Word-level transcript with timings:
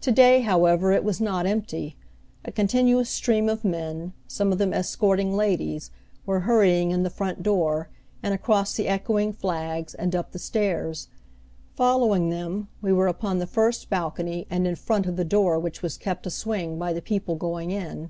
To 0.00 0.10
day, 0.10 0.40
however, 0.40 0.90
it 0.92 1.04
was 1.04 1.20
not 1.20 1.44
empty. 1.44 1.98
A 2.46 2.50
continuous 2.50 3.10
stream 3.10 3.46
of 3.50 3.62
men, 3.62 4.14
some 4.26 4.52
of 4.52 4.56
them 4.56 4.72
escorting 4.72 5.36
ladies, 5.36 5.90
were 6.24 6.40
hurrying 6.48 6.92
in 6.92 7.02
the 7.02 7.10
front 7.10 7.42
door, 7.42 7.90
and 8.22 8.32
across 8.32 8.72
the 8.74 8.88
echoing 8.88 9.34
flags, 9.34 9.92
and 9.92 10.14
up 10.16 10.32
the 10.32 10.38
stairs. 10.38 11.08
Following 11.76 12.30
them, 12.30 12.68
we 12.80 12.90
were 12.90 13.06
upon 13.06 13.38
the 13.38 13.46
first 13.46 13.90
balcony 13.90 14.46
and 14.48 14.66
in 14.66 14.76
front 14.76 15.04
of 15.04 15.16
the 15.16 15.26
door 15.26 15.58
which 15.58 15.82
was 15.82 15.98
kept 15.98 16.26
a 16.26 16.30
swing 16.30 16.78
by 16.78 16.94
the 16.94 17.02
people 17.02 17.34
going 17.36 17.70
in. 17.70 18.08